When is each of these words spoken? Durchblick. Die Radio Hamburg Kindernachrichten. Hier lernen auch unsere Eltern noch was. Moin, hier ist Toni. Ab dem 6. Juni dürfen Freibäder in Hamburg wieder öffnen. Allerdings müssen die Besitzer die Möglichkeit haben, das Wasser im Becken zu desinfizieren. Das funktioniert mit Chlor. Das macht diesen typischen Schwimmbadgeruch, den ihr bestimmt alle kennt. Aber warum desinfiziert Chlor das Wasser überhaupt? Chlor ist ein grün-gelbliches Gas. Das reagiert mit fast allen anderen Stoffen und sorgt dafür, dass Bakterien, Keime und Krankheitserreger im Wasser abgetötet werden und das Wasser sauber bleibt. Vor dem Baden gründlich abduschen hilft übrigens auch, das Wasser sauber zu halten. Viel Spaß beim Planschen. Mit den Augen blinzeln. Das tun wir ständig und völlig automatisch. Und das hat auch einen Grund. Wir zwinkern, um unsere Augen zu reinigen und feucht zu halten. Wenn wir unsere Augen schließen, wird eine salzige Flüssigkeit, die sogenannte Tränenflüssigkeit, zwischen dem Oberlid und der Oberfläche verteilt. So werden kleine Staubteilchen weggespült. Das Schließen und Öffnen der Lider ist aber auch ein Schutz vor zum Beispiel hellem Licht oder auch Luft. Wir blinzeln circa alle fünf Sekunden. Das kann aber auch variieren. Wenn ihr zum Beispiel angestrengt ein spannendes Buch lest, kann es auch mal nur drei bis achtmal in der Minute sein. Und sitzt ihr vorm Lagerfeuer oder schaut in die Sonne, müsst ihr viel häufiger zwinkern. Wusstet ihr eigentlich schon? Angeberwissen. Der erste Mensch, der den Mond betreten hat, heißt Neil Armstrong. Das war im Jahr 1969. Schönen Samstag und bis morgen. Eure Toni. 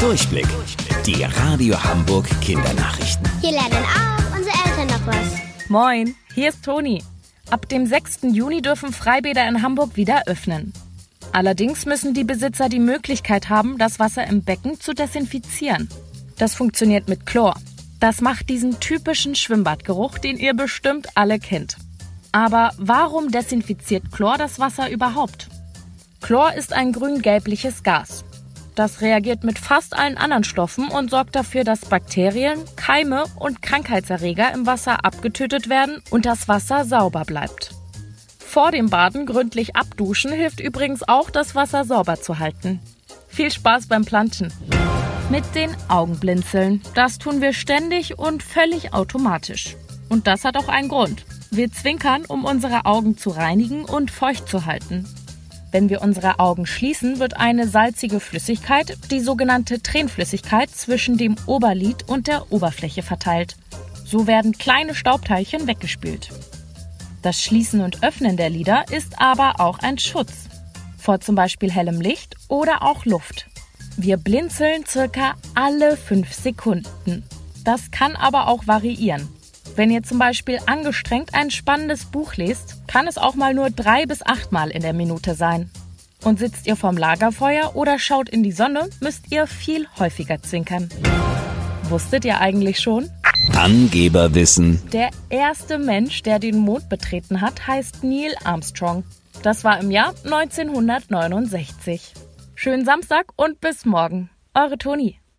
Durchblick. 0.00 0.46
Die 1.06 1.22
Radio 1.22 1.82
Hamburg 1.82 2.28
Kindernachrichten. 2.42 3.26
Hier 3.40 3.52
lernen 3.52 3.82
auch 3.84 4.36
unsere 4.36 4.54
Eltern 4.66 4.86
noch 4.88 5.06
was. 5.06 5.70
Moin, 5.70 6.14
hier 6.34 6.50
ist 6.50 6.62
Toni. 6.62 7.02
Ab 7.50 7.66
dem 7.70 7.86
6. 7.86 8.18
Juni 8.32 8.60
dürfen 8.60 8.92
Freibäder 8.92 9.48
in 9.48 9.62
Hamburg 9.62 9.96
wieder 9.96 10.24
öffnen. 10.26 10.74
Allerdings 11.32 11.86
müssen 11.86 12.12
die 12.12 12.24
Besitzer 12.24 12.68
die 12.68 12.78
Möglichkeit 12.78 13.48
haben, 13.48 13.78
das 13.78 13.98
Wasser 13.98 14.26
im 14.26 14.42
Becken 14.42 14.78
zu 14.78 14.92
desinfizieren. 14.92 15.88
Das 16.36 16.54
funktioniert 16.54 17.08
mit 17.08 17.24
Chlor. 17.24 17.56
Das 17.98 18.20
macht 18.20 18.50
diesen 18.50 18.78
typischen 18.78 19.34
Schwimmbadgeruch, 19.34 20.18
den 20.18 20.36
ihr 20.36 20.52
bestimmt 20.52 21.08
alle 21.14 21.38
kennt. 21.38 21.78
Aber 22.32 22.72
warum 22.76 23.30
desinfiziert 23.30 24.12
Chlor 24.12 24.36
das 24.36 24.60
Wasser 24.60 24.90
überhaupt? 24.90 25.48
Chlor 26.20 26.52
ist 26.52 26.74
ein 26.74 26.92
grün-gelbliches 26.92 27.82
Gas. 27.82 28.25
Das 28.76 29.00
reagiert 29.00 29.42
mit 29.42 29.58
fast 29.58 29.96
allen 29.96 30.18
anderen 30.18 30.44
Stoffen 30.44 30.88
und 30.88 31.10
sorgt 31.10 31.34
dafür, 31.34 31.64
dass 31.64 31.86
Bakterien, 31.86 32.58
Keime 32.76 33.24
und 33.36 33.62
Krankheitserreger 33.62 34.52
im 34.52 34.66
Wasser 34.66 35.02
abgetötet 35.02 35.70
werden 35.70 36.02
und 36.10 36.26
das 36.26 36.46
Wasser 36.46 36.84
sauber 36.84 37.24
bleibt. 37.24 37.74
Vor 38.38 38.70
dem 38.72 38.90
Baden 38.90 39.24
gründlich 39.24 39.76
abduschen 39.76 40.30
hilft 40.30 40.60
übrigens 40.60 41.08
auch, 41.08 41.30
das 41.30 41.54
Wasser 41.54 41.84
sauber 41.84 42.20
zu 42.20 42.38
halten. 42.38 42.80
Viel 43.28 43.50
Spaß 43.50 43.86
beim 43.86 44.04
Planschen. 44.04 44.52
Mit 45.30 45.54
den 45.54 45.74
Augen 45.88 46.18
blinzeln. 46.20 46.82
Das 46.94 47.16
tun 47.16 47.40
wir 47.40 47.54
ständig 47.54 48.18
und 48.18 48.42
völlig 48.42 48.92
automatisch. 48.92 49.74
Und 50.10 50.26
das 50.26 50.44
hat 50.44 50.58
auch 50.58 50.68
einen 50.68 50.88
Grund. 50.88 51.24
Wir 51.50 51.72
zwinkern, 51.72 52.26
um 52.28 52.44
unsere 52.44 52.84
Augen 52.84 53.16
zu 53.16 53.30
reinigen 53.30 53.86
und 53.86 54.10
feucht 54.10 54.48
zu 54.48 54.66
halten. 54.66 55.06
Wenn 55.72 55.88
wir 55.88 56.02
unsere 56.02 56.38
Augen 56.38 56.66
schließen, 56.66 57.18
wird 57.18 57.36
eine 57.36 57.68
salzige 57.68 58.20
Flüssigkeit, 58.20 58.96
die 59.10 59.20
sogenannte 59.20 59.82
Tränenflüssigkeit, 59.82 60.70
zwischen 60.70 61.18
dem 61.18 61.36
Oberlid 61.46 62.08
und 62.08 62.28
der 62.28 62.50
Oberfläche 62.50 63.02
verteilt. 63.02 63.56
So 64.04 64.26
werden 64.26 64.52
kleine 64.52 64.94
Staubteilchen 64.94 65.66
weggespült. 65.66 66.30
Das 67.22 67.42
Schließen 67.42 67.80
und 67.80 68.04
Öffnen 68.04 68.36
der 68.36 68.50
Lider 68.50 68.84
ist 68.90 69.20
aber 69.20 69.54
auch 69.58 69.80
ein 69.80 69.98
Schutz 69.98 70.46
vor 71.06 71.20
zum 71.20 71.36
Beispiel 71.36 71.70
hellem 71.70 72.00
Licht 72.00 72.34
oder 72.48 72.82
auch 72.82 73.04
Luft. 73.04 73.46
Wir 73.96 74.16
blinzeln 74.16 74.84
circa 74.84 75.34
alle 75.54 75.96
fünf 75.96 76.34
Sekunden. 76.34 77.22
Das 77.62 77.92
kann 77.92 78.16
aber 78.16 78.48
auch 78.48 78.66
variieren. 78.66 79.28
Wenn 79.76 79.90
ihr 79.90 80.02
zum 80.02 80.18
Beispiel 80.18 80.58
angestrengt 80.64 81.34
ein 81.34 81.50
spannendes 81.50 82.06
Buch 82.06 82.36
lest, 82.36 82.76
kann 82.86 83.06
es 83.06 83.18
auch 83.18 83.34
mal 83.34 83.52
nur 83.52 83.68
drei 83.68 84.06
bis 84.06 84.24
achtmal 84.24 84.70
in 84.70 84.80
der 84.80 84.94
Minute 84.94 85.34
sein. 85.34 85.70
Und 86.24 86.38
sitzt 86.38 86.66
ihr 86.66 86.76
vorm 86.76 86.96
Lagerfeuer 86.96 87.76
oder 87.76 87.98
schaut 87.98 88.30
in 88.30 88.42
die 88.42 88.52
Sonne, 88.52 88.88
müsst 89.00 89.30
ihr 89.30 89.46
viel 89.46 89.86
häufiger 89.98 90.42
zwinkern. 90.42 90.88
Wusstet 91.90 92.24
ihr 92.24 92.40
eigentlich 92.40 92.80
schon? 92.80 93.10
Angeberwissen. 93.54 94.80
Der 94.94 95.10
erste 95.28 95.76
Mensch, 95.76 96.22
der 96.22 96.38
den 96.38 96.56
Mond 96.56 96.88
betreten 96.88 97.42
hat, 97.42 97.66
heißt 97.66 98.02
Neil 98.02 98.34
Armstrong. 98.44 99.04
Das 99.42 99.62
war 99.62 99.78
im 99.78 99.90
Jahr 99.90 100.14
1969. 100.24 102.14
Schönen 102.54 102.86
Samstag 102.86 103.26
und 103.36 103.60
bis 103.60 103.84
morgen. 103.84 104.30
Eure 104.54 104.78
Toni. 104.78 105.20